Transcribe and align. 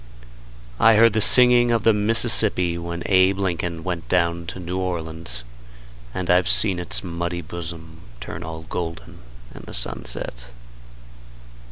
I 0.79 0.95
heard 0.95 1.13
the 1.13 1.21
singing 1.21 1.69
of 1.71 1.83
the 1.83 1.93
Mississippi 1.93 2.75
when 2.75 3.03
Abe 3.05 3.37
Lincoln 3.37 3.83
went 3.83 4.09
down 4.09 4.47
to 4.47 4.59
New 4.59 4.79
Orleans, 4.79 5.43
and 6.11 6.27
I've 6.27 6.47
seen 6.49 6.79
its 6.79 7.03
muddy 7.03 7.41
bosom 7.43 8.01
turn 8.19 8.41
all 8.41 8.63
golden 8.63 9.19
in 9.53 9.61
the 9.67 9.75
sunset. 9.75 10.49